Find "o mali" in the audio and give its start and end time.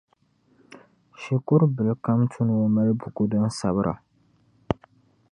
2.63-2.91